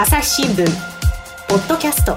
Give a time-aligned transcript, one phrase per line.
[0.00, 0.64] 朝日新聞
[1.48, 2.16] ポッドキャスト。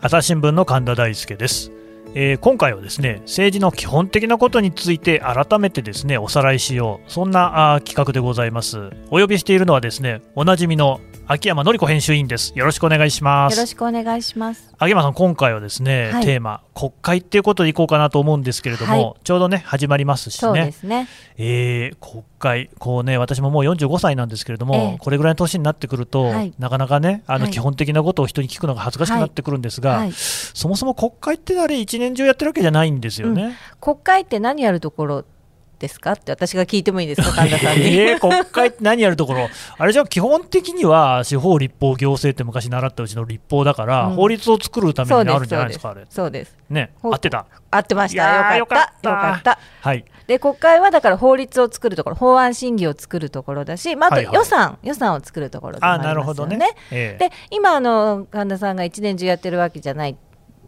[0.00, 1.70] 朝日新聞の神田大輔です、
[2.16, 7.12] えー今回はですね政治の基本的なことについて改めてですねおさらいしよう。
[7.12, 8.90] そんなあ企画でございます。
[9.12, 12.52] お呼びしているのはですねおなじみの秋山紀子編集委員です。
[12.56, 14.74] よろしくお願いしまよろすしくお願いします。
[14.78, 16.24] 秋山さん今回はですね、はい。
[16.24, 19.14] テーマ国会っていうことでいこうかなと思うんですけれども、はい。
[19.22, 21.08] ちょうどね始まりますしそうでねすね。
[21.38, 24.98] えー国会、こうね、私ももう45歳なんですけれども、ええ。
[24.98, 26.52] これぐらいの年になってくると、はい。
[26.58, 27.52] なかなかね、あのはい。
[27.52, 30.12] 基本的なことを人に聞くのが恥ずかしくなってくるんですが、はい。
[30.12, 33.56] そもそも国会ってあれ、一年中やってるわけじゃないんですよね。
[33.80, 35.24] 国会って何やるところ
[35.82, 36.12] ですか？
[36.12, 37.98] って私が聞いてもいいですか、 神田さんに。
[37.98, 46.06] えー国会って何やるところ、あれじゃあ基本的には司法、立法、行政って昔習ったうちの立法だから、うん法律を作るためにあるんじゃないですか、あれ。
[46.08, 46.56] そうです。
[46.70, 47.44] ね、ほ合ってた。
[47.70, 48.56] 合ってました。
[48.56, 49.10] よかった。
[49.10, 49.58] よかった。
[49.82, 50.04] はい。
[50.26, 56.76] で国会はだから法律を作るところ、法案審議を作るところだし、まあ、あとはいはい予算、予算を作るところでもあありなるほどねますよね。。
[56.92, 60.16] ええで今あの神田さんが一年中やってるわけじゃない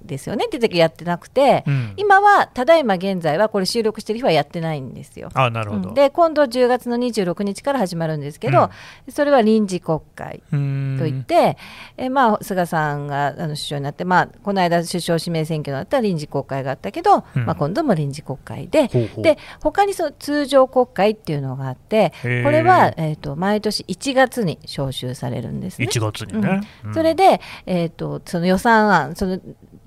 [0.04, 5.30] ですよねって時やってなくて、うん今はただいま現在はこれ収録してる日はやってないんですよ。
[5.34, 5.88] あなるほど。
[5.90, 8.70] うんで今度10月の26日から始まるんですけど、
[9.08, 11.56] それは臨時国会といって、
[11.96, 18.88] えまあ、菅さんがあの首相になって、まあ、この間首相指名選挙だったら臨時国会があったけど、うんまあ、今度も臨時国会で。
[18.88, 25.86] ほうほうで他にその通常国会っていうのがあってこれは、えー、と毎年1月に召集されるんですね。
[25.86, 26.60] 1月にね。
[26.84, 29.40] うんそれで、えー、とその予算案その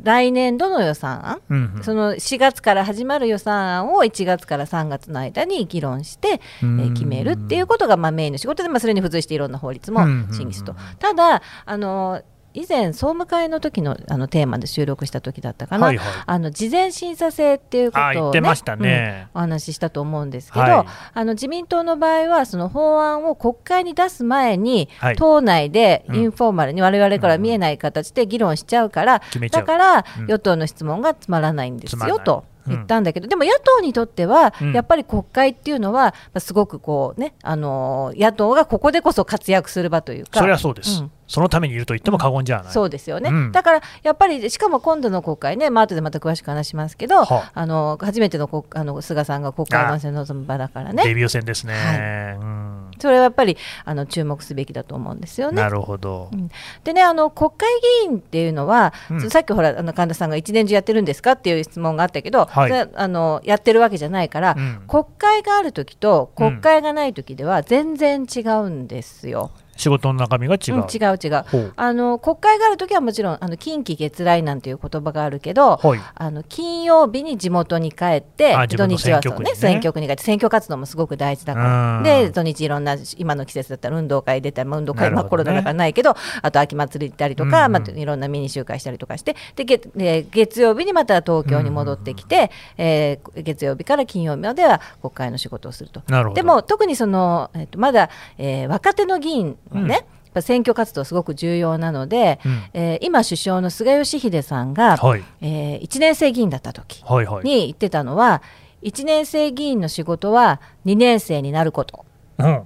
[0.07, 1.83] 来年度の予算案、うんうん。
[1.83, 6.77] その4月から始まる予算案を1月から3月の間に議論して、えうん。
[6.79, 9.99] ー決めるっていうことがまあメインの仕事で、まあ、それに付随していろんな法律も
[10.31, 10.75] 審議すると。
[10.99, 12.21] ただあの
[12.57, 16.07] 以前総務会の時のあのテーマで収録した時だったかな、はいはい。
[16.25, 19.27] あの事前審査制っていうことを、ねってましたね。
[19.33, 20.85] うんお話ししたと思うんですけど、はい。
[21.13, 25.15] あの自民党の場合はその法案を国会に出す前に、はい。
[25.15, 26.15] 党内でうん。
[26.15, 30.25] インフォーマルに我々から見えない形で議論しちゃうから、うだからうん。
[30.25, 32.45] 与党の質問がつまらないんですよと。
[32.65, 32.73] うん。
[32.73, 34.73] 言ったんだけど、でも野党にとっては、うん。
[34.73, 43.51] やっぱり国会っていうのは、まあすごくこうね、あのー野党がここでこそ活躍する場というか、それはそうです、うんそのためにいると言っても過言じゃない、そうですよね、うん。
[43.51, 52.91] だからやっぱり、しかも今度の国会ね、まあ後でまた詳しく話しますけど、はあの初めての国あの菅さんが国会論戦に臨む場だからね、デビュー戦ですね、はうん。
[52.99, 55.61] それはやっぱりあの注目すべきだと思うんですよね。
[55.61, 55.69] な。
[55.69, 56.49] るほど、うん。
[56.83, 57.67] でねあの国会
[58.05, 59.29] 議員っていうのは、うん。
[59.29, 62.71] さっきほらあの神田さんが一年中やってるんですかっていう質問があったけど、はい。
[62.71, 64.83] あのやってるわけじゃないから、うん。
[64.87, 66.49] 国会がある時とうん。
[66.51, 69.51] 国会がない時では全然違うんですよ。
[69.77, 71.73] 仕事の中身が違う、うん違う違う。
[71.75, 75.99] あの国会がある時はもちろんあの近畿月来なんていう言葉があるけど、はい。
[76.15, 79.55] あの金曜日に地元に帰って土日はそう、ね、選挙区にね。
[79.55, 82.03] 選挙区に帰って選挙活動もすごく大事だかうん。
[82.03, 85.15] らで土日いろんな今の季節だったら運動会出たり、まあ、運動会、ね。
[85.15, 87.65] まあ、コロナだからないけどあと秋祭り行ったりとか、うん。
[87.65, 96.01] うんまあ、いろんなミニ集会したりとかしてで月で月曜日にまた東京に戻ってきて、えー月曜日から金曜日までは国会の仕事をすると。
[96.07, 96.35] なるほど。
[96.35, 99.89] でも特にその、えっとまだ、えー若手の議員はね、うん。
[99.91, 102.63] やっぱ選挙活動すごく重要なので、うん。
[102.73, 105.23] えー今首相の菅義偉さんが、はい。
[105.41, 108.41] え1年生議員だった時はいはい、に言ってたのは
[108.83, 112.05] 1年生議員の仕事は2年生になること。
[112.37, 112.55] うん。
[112.55, 112.63] うん、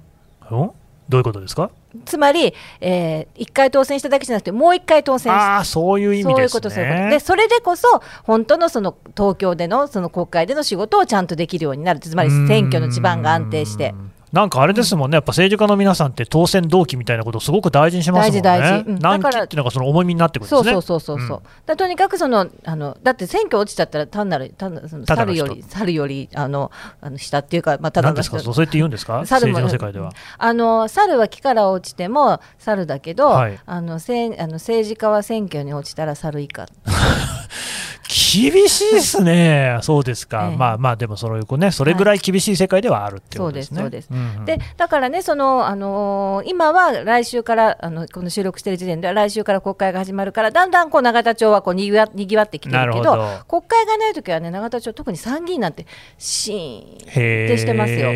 [0.48, 0.74] ど
[1.12, 1.70] ういうことですか？
[2.06, 6.34] つまり、え1回当選しただけじゃなくてもう1回当選しああそういう意味ですね。
[6.34, 7.10] そういうことそういうこと。
[7.10, 12.00] でそれでこそ本当のその東京でのその国会での仕事をちゃんとできるようになる。
[12.00, 13.90] つまり選挙の地盤が安定して。
[13.90, 13.94] う
[14.32, 18.40] なんかあれですもんね、やっぱ政治家の皆さんって当選動機みたいなことをすごく大事にしますもんね。
[18.40, 18.90] 大事大事。
[18.90, 18.98] うん。
[18.98, 20.72] 何だから期っていうのがその重みになってくるんですね。
[20.72, 26.70] そうそうそうそうそう、だからとにかくそのあのだって選挙落ちちゃったら単なる単なるその猿より猿よりあの
[27.02, 29.52] あの下っていうかまあただ何ですか、そうやって言うんですか、猿も。
[29.52, 30.12] 政治の世界では。
[30.38, 33.58] あの猿は木から落ちても猿だけど、はい。
[33.66, 36.66] あのせんあの政治家は選挙に落ちたら猿以下
[38.12, 40.56] 厳しいですね、そうですか、ええ。
[40.56, 43.80] まあまあ、でもそういうね、それぐらい厳しい世界ではあるっていうことですね。
[43.80, 53.28] そうですそううんうんでだからねその、あのー今は来週からあのこの収録している時点では来週から国会が始まるからだんだんこう永田町はこうにぎわにぎわってきてるけどど。
[53.48, 55.86] 国会がない時はね永田町特に参議院なんて
[56.18, 58.10] シーンへってしてますよ。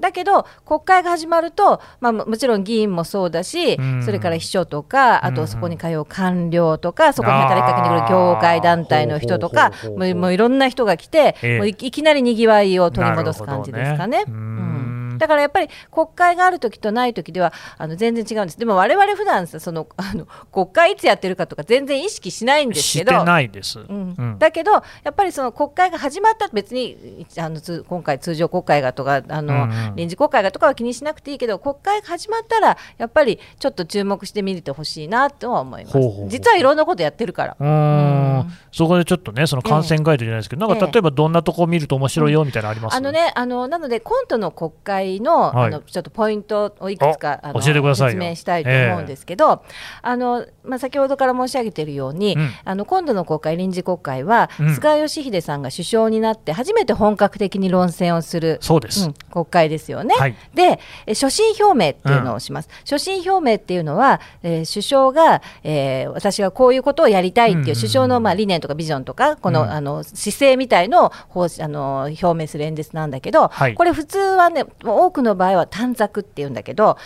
[0.00, 4.02] えだけど国会が始まると、まあ、ももちろん議員もそうだし、うん。
[4.02, 5.34] それから秘書とかあうん。
[5.34, 11.58] とそこに通う官僚とか、そこに働きかけてくる業界団体の人とかもういいろんな人が来て、ええ。
[11.58, 14.24] もういいきなりにぎわいを取り戻す感じですかね。
[14.26, 14.86] うーうん。
[14.86, 14.89] ん
[15.20, 18.58] だからやっぱり国会がある時とない時ではあの全然違うんです。
[18.58, 23.12] でも我々普段さその あの国会いつやってるかとか全然意識しないんですけど。
[23.12, 24.14] してないです、うん。
[24.18, 24.38] うん。
[24.38, 24.80] だけどや
[25.10, 29.96] っぱりその国会が始まった別にあのつ今回通常国会がとかあの、うんうん。
[29.96, 35.92] 臨時国会がとかは気にしなくていいけど国会が始まったらやっぱりちょっと注目してみてほしいなとは思います。
[35.92, 37.56] ほうほうほう実はいろんなことやってるから。
[37.58, 38.40] うーん。
[38.40, 38.52] うん。
[38.72, 45.66] そこでちょっとね、その観戦ガイドじゃないですけど、なんか例えばどんなとこ見ると面白いよみたいなのあります、あのね、あのなので、今度の国会の,、はい。
[45.68, 48.20] あのちょっとポイントをいくつかあの教えてくださいよ。
[48.20, 49.62] 説明したいと思うんですけど、
[50.02, 52.50] あのまあ、先ほどから申し上げているように、うん。
[52.64, 54.74] あの今度の国会、臨時国会は、うん。
[54.74, 59.06] 菅義偉さんが首相になって、初めて本格的に論戦をする、そうです。
[59.06, 60.14] うん国会ですよね。
[60.16, 60.34] はい。
[60.54, 62.68] で、え所信表明っていうのをします。
[62.84, 67.64] 所信表明っていうのは、えー首相が、えー私がこういうことをやりたいっていう、うん。
[67.64, 69.70] うんうん首相のまあ理念とかビジョンとか、この,、うん。
[69.70, 73.74] あの姿勢みたいのを方あの表明する演説なんだけど、はい。
[73.74, 74.64] これ普通はね、
[75.00, 76.96] 多くの場合は短冊っていうんだけど、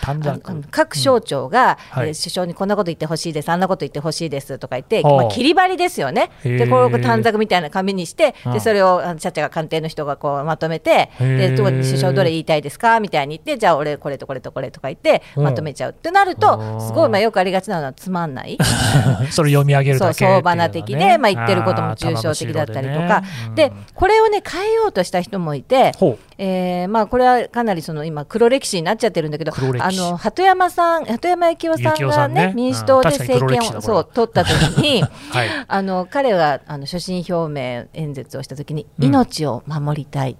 [0.70, 2.08] 各省庁が、はい。
[2.08, 6.30] えー首相にこんなこと言ってほしいです、あんなこと言ってほしいですとか言って、まあ、切り張りですよね。
[6.42, 18.58] で、これを短冊みたいな紙にして、うんでそれをあのちゃちゃが官邸の人がこうまとめて、で首相どれ言いたいですかみたいに言って、じゃあ俺これとこれとこれとか言ってうんまとめちゃうってなるあとー、すごいまあよくありがちなのはつまんない。
[19.30, 23.22] それ読み上げるだけ相場な的で、まあ、言ってることも抽象的だったりとか、
[23.54, 32.52] でこれをね変えようとした人もいて、ほえーまあ、これはかなりその今黒歴史になっちゃってるんだけどあの鳩山さん鳩山幸夫さんがねんね。
[32.54, 35.48] 民主党で政権をそう取った時に はい。
[35.68, 39.04] あの彼があの所信表明演説をした時にうん。
[39.06, 40.36] 命を守りたい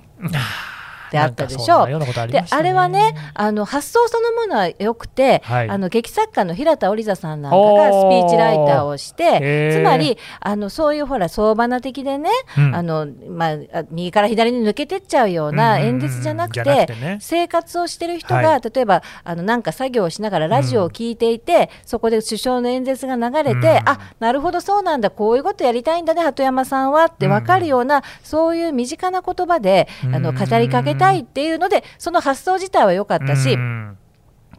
[1.23, 1.85] ってあったでしょ。
[1.85, 5.71] うであれはねあの発想そのものは良くて、はい。
[5.71, 12.75] あの劇作家の平田織座さんなんかがスピーチライターをしてつまりあのそういうほら相場な的でね、うん。
[12.75, 18.61] あのまあ、あ右から左に抜けてっちゃうような演説じゃなくて,、生活をしてる人が、はい。
[18.61, 23.89] 例えばあのなんか作業をしながらラジオを聞いていて、そこで首相の演説が流れて、うん。
[23.89, 33.99] あなるほどそうなんだこういうことやりたいんだね鳩山さんはって分かるような、そういう身近な言葉であのうん語りかけたいっていうのでその発想自体は良かったし、うん。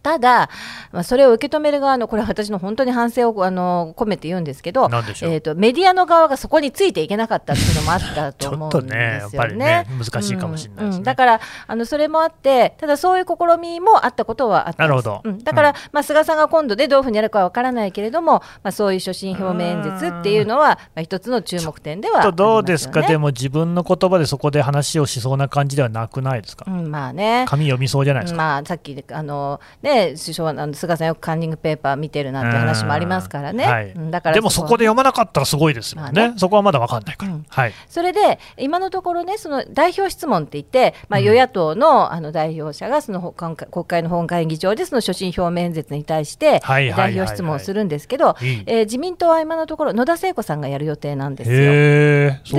[0.06, 0.52] ただ、
[0.92, 9.66] まあ、それを受け止める側のこれは私の本当に反省をあの込めて言うんですけどえー、とメディアの側がそこについていけなかったっていうのもあったちと思ょっとね、うんですやっぱりよね。
[9.66, 10.94] ね、難しいかもしれないですね。
[10.94, 11.04] うんうん。
[11.04, 15.22] だからあのそれもあってただそういう試みもあったことはあったなるほど。
[15.24, 15.44] うん。
[15.44, 15.76] だから、うん。
[15.92, 27.46] まあ、菅さんが今度でどういうふうにやるかは分からないけれども、まあ、そういう所信表明演説っていうのは、まあ、一つの注目点ではありますどうですか、でも自分の言葉でそこで話をしそうな感じではなくないですか、うん、まあね。
[27.48, 28.38] 紙読みそうじゃないですか？
[28.38, 33.90] まあ、さっきあの、ね、首相あの菅さんよくカンニングペーパー見てるなんて話もありますからね、うんはい。
[33.92, 36.34] うんだからでもそこで読まなかったらすごいですもんね、まあね。
[36.38, 37.34] そこはまだ分かんないから。
[37.34, 37.46] うん。
[37.48, 48.64] はい、それで今のところねその代表質問って言って、まあ、与野党の,、あの代表者がそのほ国会の本会議場でその所信表明演説に対して代表質問をするんですけど、いい。
[48.66, 51.58] えー自民党は今のところ野田聖子さんがやる予定なんですよ。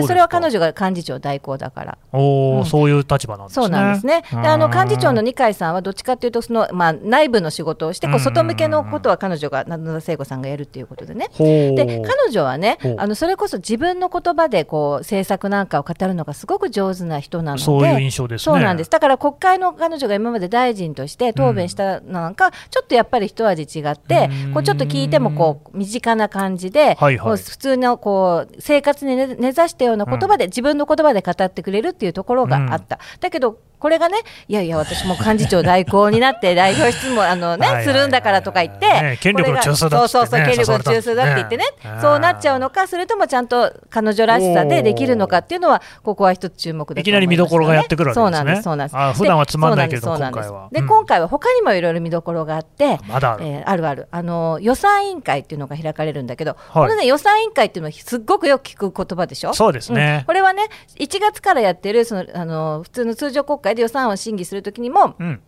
[0.02, 1.98] でそれは彼女が幹事長代行だから。
[2.12, 2.66] おーうん。
[2.66, 3.64] そういう立場なんですね。
[3.64, 4.22] そうなんですね。
[4.30, 11.28] であの幹事長の二階さんはどっちかというとその、まあ、内部の仕事をしてこう外向けのことは彼女が野田聖子さんがやるっていうことでね。
[11.38, 17.64] で彼女はねあのそれこそ自分の言葉でこう政策なんかを語るのがすごく上手な人なので。
[17.64, 18.44] そういう印象ですね。
[18.44, 18.90] そうなんです。
[18.90, 24.52] だから国会の彼女が今まで大臣として答弁したのなんか、ちょっとやっぱり一味違ってうん。
[24.54, 27.36] こうちょっと聞いてもこう身近な感じで、はいはい。
[27.36, 32.98] 普通のこう生活に根根ざしたような言葉で、自分の言葉で語ってくれるっていうところがあった。
[33.20, 34.18] だけどこれがね、
[34.48, 41.64] いやいや、私も幹事長代行になって、代表質問あの、ねするんだからとか言って、ね権力の中枢だってそうそうそう、権力の中枢だって言ってね
[42.00, 48.96] そうなっちゃうのか、それともちゃんと彼女らしさでできるのかっていうのは、ここは一つ注目いきなり見どころがやってくるそうなんです、そうなんです。
[48.96, 50.68] あ普段はつまんないけれど今回は。
[50.72, 50.86] で、うん。
[50.86, 53.44] 今回は他にもいろいろ見どころがあって、まだある。
[53.44, 54.08] えーあるある。
[54.10, 56.54] あの予算委員会っていうのが開かれるんだけど、い。
[56.72, 59.52] このね予算委員会っていうのはすっごくよく聞く言葉でしょ？
[59.54, 60.20] そうですね。
[60.22, 60.24] ん。
[60.24, 60.64] これはね
[60.98, 65.40] 1月からやってるそのあの普通の通常国会で予算を審議するときにもうん、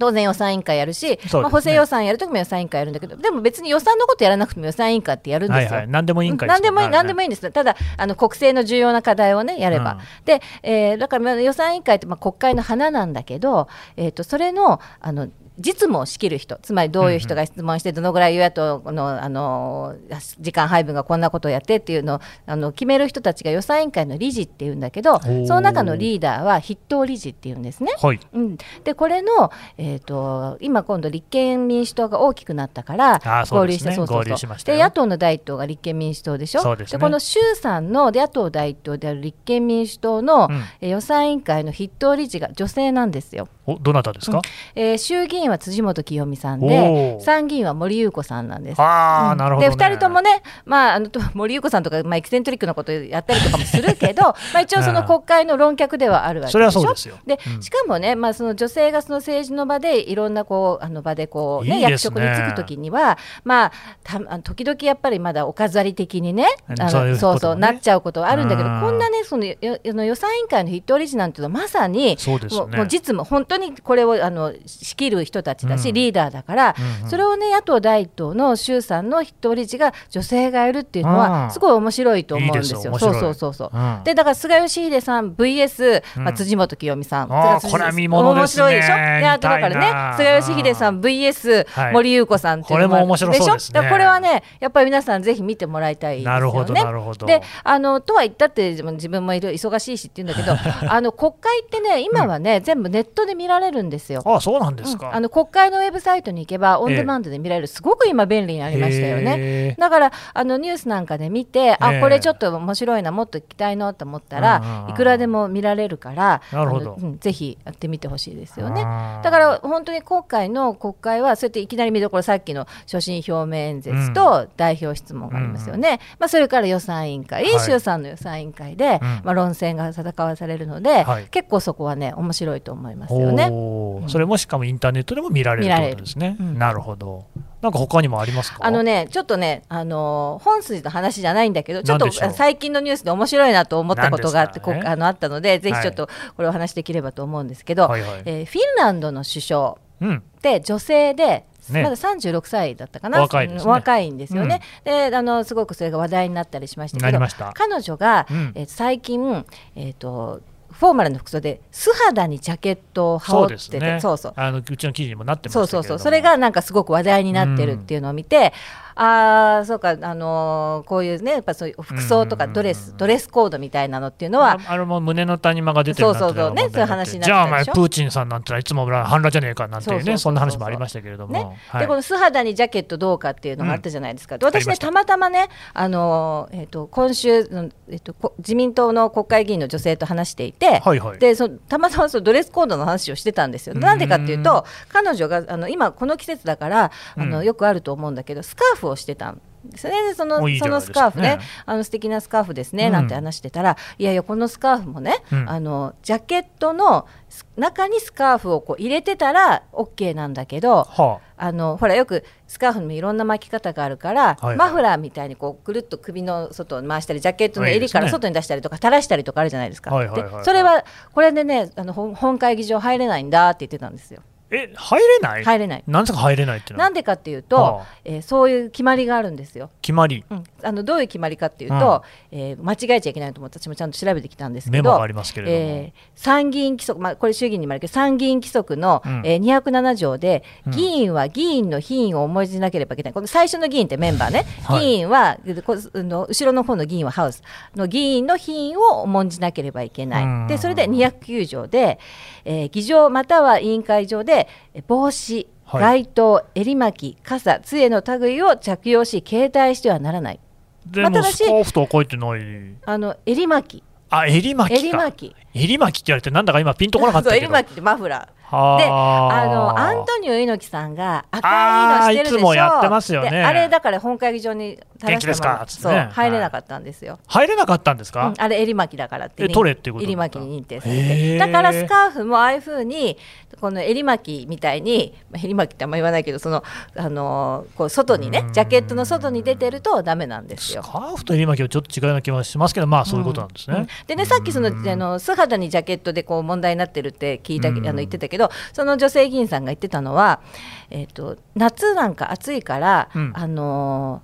[0.00, 5.70] 当然予算委員会やるし、すねまあ、補正予算やるときも予算委員会やるんだけどでも別に予算のことやらなくても予算委員会ってやるんですよ。
[5.70, 7.26] はいはい、何でもいいんかい何でもいい、何でもいい。
[7.26, 7.50] いいんです。
[7.50, 9.92] ただ、あの国政の重要な課題をね、やれば。
[9.92, 15.28] うんで、えーだからまあ予算委員会ってまあ国会の花なんだけど、えっ、と、それの、あの。
[15.60, 19.94] 実務を仕切る人つまりどういう人が質問してどのぐらい与野党のあの
[20.40, 25.46] 時間配分がこんなことをやってっていうのをあの決める人たちが予算委員会の理事っていうんだけどそー。
[25.48, 27.92] の中のリーダーは筆頭理事っていうんですね。
[28.00, 28.20] はい。
[28.32, 33.94] うん、でこれの、えー、と今今度立憲民主党が大きくなったからあーそうですね。
[33.94, 34.64] そうそうそう。
[34.64, 36.60] で野党の第一党が立憲民主党でしょ？
[36.62, 37.00] そうですね。
[37.00, 40.62] この衆参の野党第一党である立憲民主党の、うん。
[40.80, 43.48] えー予算委員会の筆頭理事が女性なんですよ。
[43.72, 44.40] おどなたですか、
[44.74, 47.20] えー衆議院は辻元清美さんおでー。
[47.20, 48.80] 参議院は森裕子さんなんです。
[48.80, 49.38] ああ、うん。
[49.38, 49.76] なるほど、ね。
[49.76, 54.22] で2人ともね、まあ、あのと森裕子さんとか、まあ、エキセントリックなことやったりとかもするけど
[54.52, 56.82] まあ一応その国会の論客ではあるわけでしょ？
[56.90, 57.16] ですよ。
[57.26, 57.62] でうん。
[57.62, 63.72] しかもね、まあ、その女性がその政治の場でいろんなこうあの場でこう、ね役職に就くときには、まあ、
[64.04, 67.16] た時々やっぱりまだお飾り的にねあのね。
[67.16, 68.80] そうそうなっちゃうことはあるんだけどうん。
[68.80, 75.94] こんなねそのの予算委員会の筆頭理事なんていうのはまさにそうですよねもう実務本当にこれをあの仕切る人たちだし、うん。
[75.94, 76.74] リーダーだから、
[77.08, 82.78] それをね野党第一党の衆参の筆頭理事が女性がいるっていうのうんはすごい面白いと思うんですよ。
[82.78, 83.70] いいそうそうそうそう。
[83.72, 84.00] うん。
[84.04, 86.24] でだから菅義偉さん VS、うん。
[86.24, 87.34] まあ、辻元清美さん、こ
[87.78, 88.94] れは見もの面白いでしょ？
[88.96, 91.92] であとだからね菅義偉さん VS、はい。
[91.92, 93.88] 森裕子さんっていうのこれも面白そうですね。
[93.90, 96.34] これはねやっぱり皆さんぜひ見てもらいたいですよね。
[96.34, 97.26] なるほどなるほど。
[97.26, 100.56] であのとは言ったって自分もいる忙しいしって言うんだけど
[100.92, 104.22] あの国会ってね今はね、全部ネットで見られるんですよ。
[104.24, 105.08] ああ、そうなんですか。
[105.08, 105.14] うん。
[105.16, 109.36] あの国会のウェブサイトに行けばオンデマンドで見られる、すごく今便利になりましたよね。
[109.38, 112.00] へーだからあのニュースなんかで見て、えあえ。
[112.00, 116.96] これちょっと面白いなもっと聞きたいなと思ったら、うんうんうんいくらでも見られるからなるほど。
[117.00, 118.82] うんぜひやってみてほしいですよね。
[119.22, 127.60] だから本当に今回の国会はそうやっていきなり見どころさっきの所信表明演説と代表質問がありますよね、まあ、それから予算委員会、はい。
[127.60, 129.08] 衆参の予算委員会で、うん。
[129.24, 131.26] まあ、論戦が戦わされるので、はい。
[131.30, 133.29] 結構そこはね面白いと思いますよね。
[133.50, 134.08] おー。
[134.08, 136.36] それもしかもインターネットでも見られるってことですね。
[136.38, 136.58] うん。
[136.58, 137.26] なるほど。
[137.60, 138.58] なんか他にもありますか？
[138.60, 148.22] あのね、ちょっとね、あのー本筋の話じゃないんだけど、ちょっと最近のニュースで面白いなと思ったことがあって、ねあのあったので、ぜひはいちょっとこれをお話しできればと思うんですけど、はいはい。
[148.24, 150.16] えーフィンランドの首相うん。
[150.16, 151.82] って女性で、ね。
[151.82, 153.60] まだ36歳だったかな、お若いね。
[153.62, 158.52] 若いんですよね、であのすごくそれが話題になったりしましたけど彼女が、うん。
[158.54, 159.44] えー最近、
[159.76, 160.40] えー、と
[160.72, 164.00] フォーマルな服装で素肌にジャケットを羽織ってて。
[164.00, 165.82] そうそうあのうちの記事にもなってましたけれども。
[165.82, 166.04] そうそうそう。
[166.04, 168.52] それがなんかすごく話題になってるっていうのを見て、
[168.89, 181.58] ああそうかあのーこういうねやっぱそういう服装とかドレス、うんドレスコードみたいなのっていうのは、ああれも胸の谷間が出てるそうそうそうねそういう話になってじゃあお前プーチンさんなんていつも裏反乱じゃねえかなんてねそんな話もありましたけれども、ね。
[181.68, 181.80] はい。
[181.82, 190.82] でこの素肌にジャケットどうかっていうのがあったじゃないですか、で私ねたまたまねあのー、えー、と今週、うんえー、とこ自民党の国会議員の女性と話していて、
[191.18, 193.74] でそたまたまそうドレスコードの話をしてたんですよ。
[193.74, 193.80] うん。
[193.80, 197.44] なんでかっていうと彼女があの今この季節だからあの、うん。
[197.44, 200.08] よくあると思うんだけどスカーフをしてたんですね。
[200.08, 200.92] でそのそのおいいじゃないですか。
[200.92, 201.36] スカーフね。
[201.36, 201.42] ね。
[201.66, 202.92] あの素敵なスカーフですね、うん。
[202.92, 205.50] なんて話してたらいやいやこのスカーフもね、うん。
[205.50, 211.52] あのジャケットのす中にスカーフをこう入れてたら OK なんだけどはあ。
[211.52, 214.56] のほらよくスカーフにもいろんな巻き方があるから、はいはい。
[214.56, 219.94] マフラーみたいにこうぐるっと首の外を回したりジャケットの襟から外に出したりとか垂らしたりとかあるじゃないですか。
[219.94, 220.38] はいはいはいはい。
[220.38, 224.22] でそれはこれでねあの本本会議場入れないんだって言ってたんですよ。
[224.50, 225.44] え入れない？
[225.44, 225.84] 入れない。
[225.86, 227.86] なんですか入れないってなんでかっていうと、はあ。
[228.04, 229.70] えーそういう決まりがあるんですよ。
[229.82, 230.24] 決まり？
[230.30, 232.02] うん、あのどういう決まりかっていうと、
[232.32, 239.22] えー間違えちゃいけないと思って私もちゃんと調べてきたんですけどメありますけれども、えー参議院規則、まあ、これ衆議院にもあるけど参議院規則の、うん。
[239.24, 240.72] えー207条で、うん。
[240.72, 243.12] 議員は議員の品位を重んじなければいけない。
[243.12, 244.80] この最初の議員ってメンバーね、はい。
[244.80, 247.42] 議員はこあの後ろの方の議員はハウス。
[247.76, 250.46] の議員の品位を重んじなければいけない、うん。
[250.48, 251.98] でそれで209条で、
[252.44, 254.39] えー議場または委員会上で
[254.74, 256.04] えー帽子はい。
[256.04, 260.40] 街灯、襟巻き、傘、杖の類を着用し、携帯してはならない。
[260.86, 262.40] でもまあスカーフとは書いてない。
[262.84, 264.86] あの襟巻き、あ襟巻きか。
[264.88, 267.42] 襟巻き、襟巻きって言われてなんだか今ピンとこなかったけど。
[267.44, 268.39] 襟巻きってマフラー。
[268.50, 272.36] はで、あのアントトニオ猪木さんが赤いのしてるでしょ。
[272.36, 277.18] いつもやってますよあれだから本会議場にそうね入れなかったんですよ。
[277.26, 283.16] 入れなかったんですか、うんあれ襟巻きだからってえ取れっていうこと襟巻きに認定されてだからスカーフもああいうふうに
[283.60, 286.62] この襟巻きみたいにまあ襟巻きってあんま言わないけどその
[286.96, 288.52] あのーこう外にねうん。
[288.52, 290.82] ジャケットの外に出てるとダメなんですよ。
[290.82, 290.98] スカ。
[290.98, 293.86] ーフと襟巻きはちょっと違うような気はしますけどまあそういうことなんですね、うん。
[294.06, 294.88] でねさっきそのうん。
[294.88, 297.82] あの素肌にジャケットでこう問題になってるって聞いたあうん。
[297.82, 298.39] の言ってたけど
[298.72, 300.40] その女性議員さんが言ってたのは、
[300.88, 303.32] えっと夏なんか暑いから、うん。
[303.34, 304.22] あの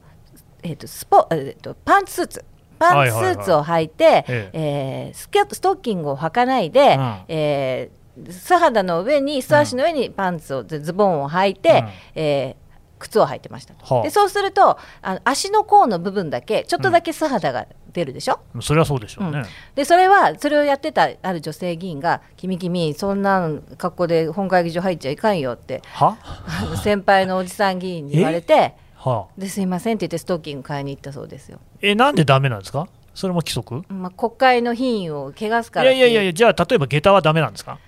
[0.63, 2.45] ーえっとスポえっとパンツスーツ。
[2.79, 4.51] パンツスーツを履いて、はいはいはい。
[4.55, 7.15] えースケストッキングを履かないで、うん。
[7.29, 11.89] えー素肌の上に素足の上にパンツを、ズボンを履いて、うん。
[12.15, 12.67] えー
[12.99, 14.05] 靴を履いてましたと、はあ。
[14.05, 19.43] でそうするとあの足の甲の部分だけちょっとだけ素肌が出るでしょ、それはそうでしょうね、
[19.75, 23.49] でそれはそれをやってたある女性議員が「君君そんな
[23.79, 25.83] 格好で本会議場入っちゃいかんよ」って
[26.83, 31.59] 先輩のおじさん議員に言われては「ですいません」って言ってストッキング買いに行ったそうですよ。
[31.83, 32.87] えなんでダメなんですか？
[33.15, 33.83] それも規則？
[33.89, 35.99] まあ、国会の品位を汚すいからいう。
[35.99, 37.79] やいやいやじゃあ例えば下駄はダメなんですか？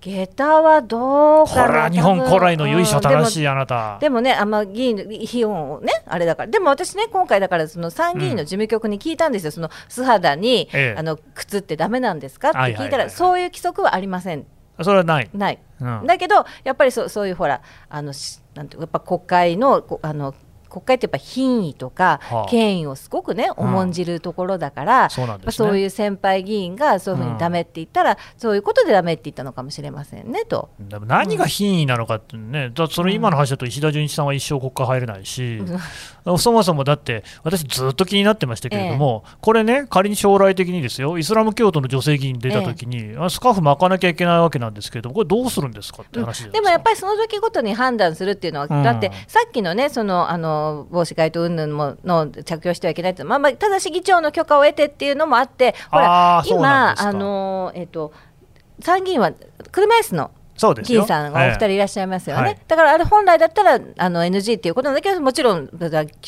[0.00, 3.98] 下駄はどうこかな日本古来の由緒正しいいあなた。
[4.00, 10.98] でもね、あんま議員の費用をね、あれだから、でも私ね、今回だから、その参議院の事務局に聞いたんですよ、その素肌に、ええ。
[10.98, 12.50] あの靴ってダメなんですか？
[12.50, 14.46] って聞いたら、そういう規則はありません、
[14.80, 15.30] それはない。
[15.34, 15.58] ない。
[15.80, 16.06] うん。
[16.06, 20.34] だけど、やっぱりそうそういうほら、あのしなんていうかやっぱ国会のこあの
[20.70, 22.46] 国会ってやっぱ品位とかはあ。
[22.48, 30.70] 権威をすごくね重んじるところだから、そうそういう先輩議員がそういうふうにダメって言ったら、そういうことでダメって言ったのかもしれませんねと。
[31.06, 35.62] 何が品位なのかってね、だそれ今の話だと石田純一さんは一生国会入れないし、
[36.38, 46.52] そもそもだって、私、ずっと気になってましたけれども、これね、仮に将来的にですよ、イスラム教徒の女性議員出たときに、あスカーフ巻かなきゃいけないわけなんですけれども、これ、どうするんですかって話じゃないですか。
[46.52, 48.82] でもやっぱりその時ごとに判断するっていうのは、うん。
[48.82, 50.59] だってさっきのね、そのあの
[50.90, 58.12] 帽子街頭云々もの着用してはいけないって、まあ、まあ、ただし議長の許可を得てっていうのもあって、ほあら今、あのえっ、と、
[58.80, 59.32] 参議院は
[59.70, 61.00] 車椅子の議そうですよ。
[61.00, 62.58] 員さんがお二人えいらっしゃいますよね、はい。
[62.68, 65.70] だからあれ本来だったらあの NG っていうことなんだけどもちろん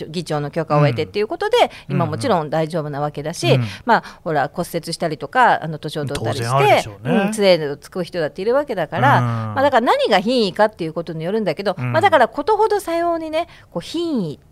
[0.09, 7.25] 議長の許可を得てっていうことで、今もちろん大丈夫なわけだし、うんまあほら骨折したりとかあの年を取ったりしてうね。
[7.25, 9.25] うん杖をつく人だっているわけだから、うん。
[9.25, 11.93] まあ、だから何が品位かっていうことによるんだけど、うん。
[11.93, 14.52] まあ、だからことほどさようにねこう品位って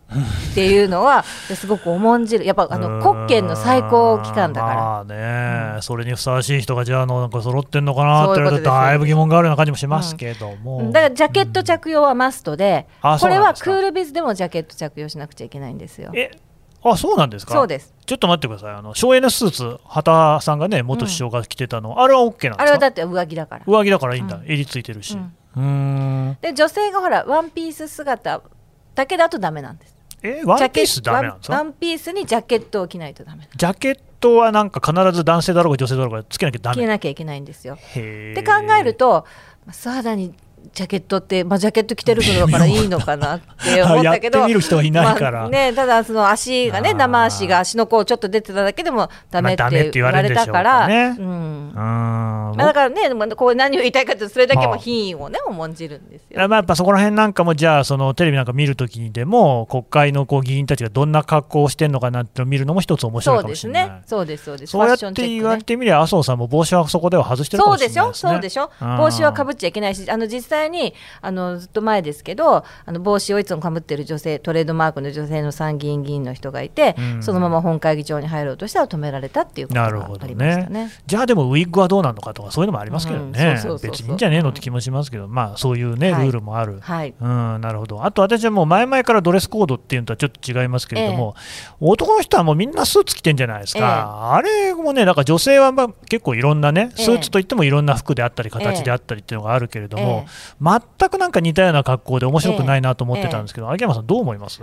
[0.57, 2.45] いうのはすごく重んじる。
[2.45, 4.75] やっぱあの国権の最高機関だから。
[4.75, 13.71] まあね、それにふさわしい人がじゃあのなんか揃ってんのかなって言われだいぶ疑問があるような感じもしますけども、だからジャケット着用はマストで、あこれはそうなんですか。
[13.71, 16.11] クールビズでもジャケット着用しなくちゃいけないんですよ。
[16.15, 16.31] え
[16.83, 17.53] あそうなんですか。
[17.53, 17.95] そうです。
[18.07, 18.75] ちょっと待ってください。
[18.75, 22.63] あの省エネスーツ畑さんがね元首相が着てたの、あれは OK なんですか？
[22.63, 23.65] あれはだって上着だから。
[23.67, 24.51] 上着だからいいんだ、うん。
[24.51, 25.19] 襟ついてるし、
[25.57, 26.39] うん。
[26.41, 28.41] で女性がほらワンピース姿
[28.95, 30.00] だけだとダメなんです。
[30.23, 33.49] えワンピースジャケダメなんですかワンピースにジャケットを着ないとダメ。
[33.55, 37.75] ジャケットはなんか必ず男性だろうが女性だろうがつけなきゃダメ着なきゃいけないんですよ。
[37.75, 39.25] って考えると
[39.71, 40.35] 素肌に
[40.73, 44.39] ジャケットって、まあ、ジャケット着てるのだからいいのかなって思ったけど。
[44.41, 45.41] やってみる人はいないから。
[45.41, 51.17] まあね、ただその足がね生足が足の甲ちょっと出てただけでもダメってて言われたから、かね。
[51.19, 51.73] うん。
[51.75, 56.49] まあ、だからねでもこう何を言いたいかというとそれだけも品位をね重んじるんですよ。
[56.49, 63.85] まあ、やっぱそこら辺なんかも、じゃあ、そのテレビなんか見るときにでも、国会のこう議員たちがどんな格好をしてるのかなって見るのも一つ面白そいうかもしれない。
[63.85, 64.03] ですね。
[64.07, 64.71] そうですそうです。
[64.71, 68.63] そうやって言われてみれば、麻生さんも帽子はそこでは外してるかそうでしょ、もしれないですね。
[68.63, 77.23] そうでしょ、うん帽子はかぶっちゃいけないし、あの実際にあのずっと前ですけど、あの帽子をいつもかぶってる女性、トレードマークの女性の参議院議員の人がいて、うん。
[77.23, 80.85] そのまま本会議場に入ろうとしたら止められたっていうことがなるほどありましたね。
[80.87, 80.91] ね。
[81.07, 86.29] じゃあでもウィッグはどうなるのかとかそういうのもありますけどうんね、別にいいんじゃねえのって気もしますけど、まあそういうね、ルはい。
[86.29, 86.81] ールもある。
[86.81, 88.05] はい、うん、なるほど。
[88.05, 91.35] あと私はもう前々からドレスコードっていうのとはちょっと違いますけれども、
[91.81, 94.35] 男の人はもうみんなスーツ着てんじゃないですか。
[94.35, 97.05] あれもね、なんか女性はまあ結構いろんなね、ええ。
[97.05, 100.27] スーツといってもいろんな服であったり形であったりっていうのがあるけれども、
[100.61, 104.63] 全くなんか似たような格好で面白くないなと思ってたんですけど、秋山さんどう思います？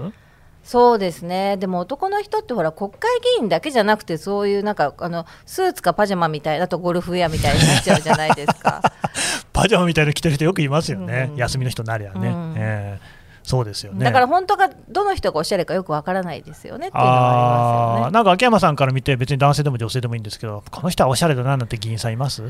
[0.64, 3.00] そうですね、でも男の人ってほら、国会
[3.38, 8.82] 議員だけじゃなくて、そういうなんかあのスーツかパジャマみたい、あとゴルフウェアみたいになっちゃうじゃないですか。
[9.54, 11.30] パジャマみたいなの着てる人よくいますよね。
[11.32, 12.28] うん休みの人なりゃね。
[12.28, 14.04] うんええそうですよね。
[14.04, 18.12] だから本当がどの人がおしゃれかよくわからないですよねっていうのはありますよね。
[18.12, 22.44] なんか秋山さんから見て別に男性でも女性でもいいんですけどこの人はおしゃれだななんて議員さんいます？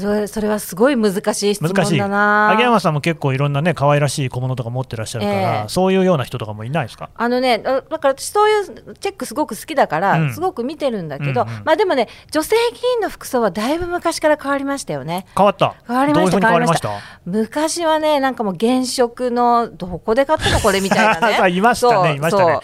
[0.00, 1.98] それそれはすごい難しい質問難しい。
[1.98, 2.50] だな。
[2.50, 5.68] 秋山さんも結構いろんなね可愛らしい小物とか持ってらっしゃるから、ええ。
[5.68, 7.10] そういうような人とかもいないですか？
[7.14, 10.32] あのね、だだから私そういうチェックすごく好きだから、うん。
[10.34, 11.62] すごく見てるんだけど、うんうん。
[11.64, 15.26] まあでもね、女性議員の服装はだいぶ昔から変わりましたよね。
[15.36, 15.74] 変わった。
[15.86, 16.90] 変わりました変わりました？
[17.24, 21.50] 昔はね、なんかもう原色のどこで買ったのこれみたいなね。
[21.54, 22.52] いましたそうねいましたね。
[22.54, 22.60] そう。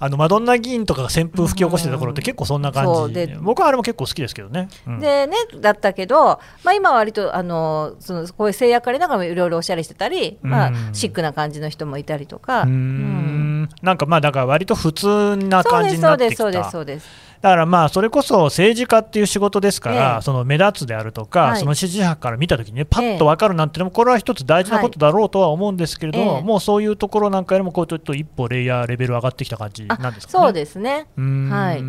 [0.00, 3.12] あのマドンナ議員とかが旋風吹き起こしてた頃って結構そんな感じ、そう。
[3.12, 5.00] で僕はあれも結構好きですけどね、うん。
[5.00, 13.68] でね、だったけど、まあ、今は割とあのそのこういう制約ありながらもいろいろおしゃれしてたり、まあうん、シックな感じの人もいたりとか、うんん。
[13.82, 16.36] なんかまあだから割と普通な感じになってきた。
[16.36, 20.22] そうですそうですそうですだからまあそれこそ政治家っていう仕事ですから、ええ。
[20.22, 21.60] その目立つであるとか、はい。
[21.60, 30.44] その支持派から見たときにね、パッと分かるなんていうのも、これは一つ大事なことだろうとは思うんですけれども、ええもうそういうところなんかよりも、こうちょっと一歩レイヤー、レベル上がってきた感じあなんですかね。
[30.44, 31.06] そうですね。
[31.16, 31.82] はい。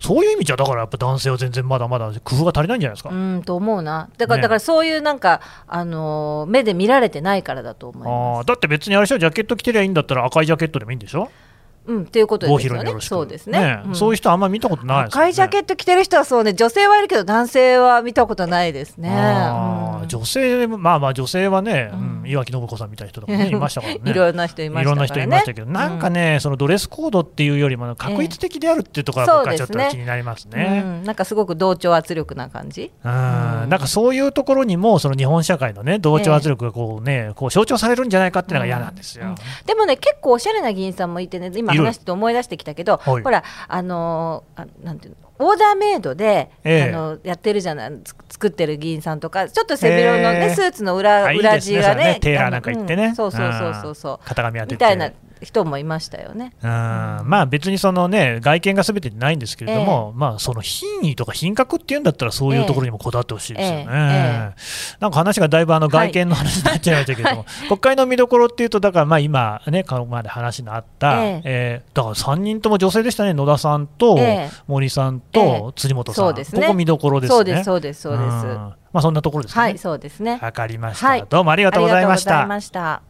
[0.00, 3.10] そういう意味じゃ、だからやっぱ男性は全然まだまだ工夫が足りないんじゃないですか。
[3.10, 4.08] うんと思うな。
[4.16, 4.42] だから、ね。
[4.42, 11.28] だからそういうなんか、あのー目で見られてないからだと思いあまーだって別にあれでしょ、ジャケット着てりゃいいんだったら赤いジャケットでもいいんでしょ？
[11.86, 12.94] うん、っていうこと郷ですよね。
[13.00, 13.82] そうですね。
[13.86, 13.94] うん。
[13.94, 15.04] そういう人あんま見たことないね。
[15.06, 16.52] 赤いジャケット着てる人はそうね。
[16.52, 19.08] 女性はいるけど男性は見たことないですね。
[19.10, 20.08] うん。
[20.08, 22.28] 女性まあまあ女性はね、うんうん。
[22.28, 24.00] 岩城信子さんみたいな人とかねいましたからね。
[24.10, 24.94] いろんな人いましたからね。
[24.94, 30.82] いろんな人いましたけど、なんかね、そのドレスコードっていうよりも、確率的であるっていうところが僕はちょっと気になりますうね。
[30.82, 32.90] ん、なんかすごく同調圧力な感じ？
[33.04, 39.26] うんなんかそういうところにも、その日本社会のね、同調圧力がこうね、こう象徴されるんじゃないかっていうのが嫌なんですよ。
[39.26, 39.34] うん。
[39.66, 43.22] でもね結構おしゃれな議員さんもいてね今いる話してて思い出してきたけどはい。
[43.22, 46.94] ほらあのーあなんていうのオーダーメイドで、ええ。
[46.94, 50.54] あのやってるじゃないつ作ってる議員さんとかちょっと背広の、ねええ。
[50.54, 53.06] スーツの裏裏地がねねテーラーなんか行ってね。
[53.06, 53.14] うん。
[53.16, 54.28] そうそうそうそうそう。
[54.28, 55.10] 型紙みたいな
[55.42, 56.52] 人もいましたよね。
[56.62, 56.68] うん。
[56.68, 63.86] まあ別にそのね外見がすべてないんですけれども、まあその品位とか品格っていうんだったらそういうところにもこだわってほしいですよね。
[63.90, 64.60] ええ
[65.00, 71.82] なんか話がだいぶあの外見の話になっちゃいましたけれども、 国会の見どころっていうとだからまあ今ねこのまで話のあった、 ええ。
[71.92, 74.50] ーだから3人とも女性でしたね野田さんとええ。
[74.66, 76.62] 森さんえと辻元さん、そうですね。
[76.62, 77.34] ここ見どころですね。
[77.36, 78.46] そうですそうですそうです。
[78.46, 78.54] ん。
[78.92, 79.62] まあそんなところですね。
[79.62, 80.38] はいそうですね。
[80.42, 81.24] わかりました、はい。
[81.28, 83.09] どうもありがとうございました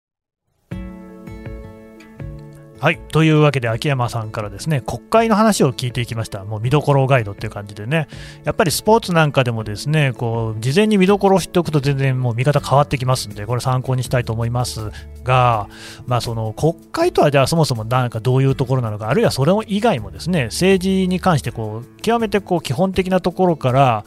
[2.81, 2.97] はい。
[3.11, 6.43] というわけで、秋山さんからですね、国会の話を聞いていきました。
[6.45, 8.07] もう見どころガイドっていう感じでね、
[8.43, 14.89] やっぱりスポーツなんかでもですね、こう、事前に見どころを知っておくと全然もう見方変わってきますんで、これ参考にしたいと思います
[15.23, 15.69] が、
[16.07, 24.05] まあその国会とはじゃあそもそもなんかどういうところなのか、あるいはそれ以外もですね、政治に関してこう、極めてこう基本的なところから、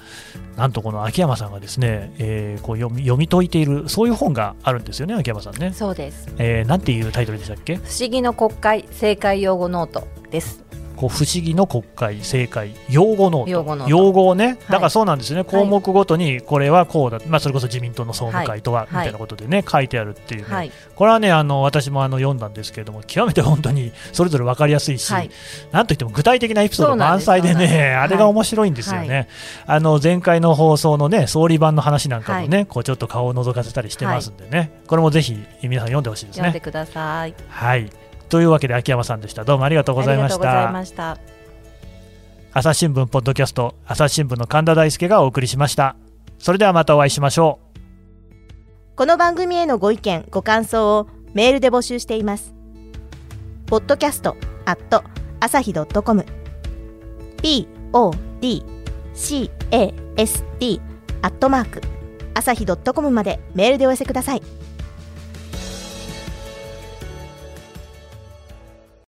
[0.56, 5.72] なんとこの秋山さんがですね、えーこう読み読み解いている、そういう本があるんですよね、秋山さんね。
[5.72, 6.28] そうです。
[6.38, 7.76] えーなんていうタイトルでしたっけ？
[7.76, 10.62] 不思議の国会政界用語ノートです。
[10.96, 13.88] こう不思議の国会政界用語ノート。
[13.88, 18.88] 用語をねだからそうなんですよね、項目ごとにこれはこうだ、まあ、それこそ自民党の総務会とは、はい。
[18.90, 20.72] みたいなことでね書いてあるっていうね、はい。
[20.94, 25.30] これはねあの私もあの読んだんですけれども極めて本当にそれぞれ分かりやすいし、はい。
[25.72, 29.28] なんといっても具体的なエピソード満載でそうなんであれが面白いんですよね、
[29.66, 36.40] あの前回の放送のね総理番の話なんかもね、こうちょっと顔を覗かせたりしてますんでね、これもぜひ皆さん読んでほしいですね。
[36.42, 37.34] 読んでください。
[37.48, 38.03] はい
[38.34, 39.44] というわけで秋山さんでした。
[39.44, 40.72] どうもありがとうございました。
[42.52, 45.94] 朝日新聞ポッドキャスト朝日新聞の神田大輔がお送りしました。
[46.40, 47.60] それではまたお会いしましょ
[48.92, 48.96] う。
[48.96, 52.52] この番組へのご意見ご感想をメールで募集しています。
[53.66, 55.04] ポッドキャストアット
[55.38, 56.26] 朝日 .com
[57.52, 59.50] podcast
[61.22, 61.82] アットマーク
[62.34, 64.42] 朝日 .com までメールでお寄せください